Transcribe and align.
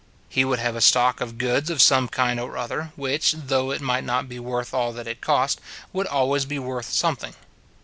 He 0.29 0.43
would 0.43 0.57
have 0.57 0.75
a 0.75 0.81
stock 0.81 1.21
of 1.21 1.37
goods 1.37 1.69
of 1.69 1.79
some 1.79 2.07
kind 2.07 2.39
or 2.39 2.57
other, 2.57 2.91
which, 2.95 3.33
though 3.33 3.69
it 3.69 3.81
might 3.81 4.03
not 4.03 4.27
be 4.27 4.39
worth 4.39 4.73
all 4.73 4.91
that 4.93 5.05
it 5.05 5.21
cost, 5.21 5.61
would 5.93 6.07
always 6.07 6.43
be 6.45 6.57
worth 6.57 6.89
something. 6.91 7.35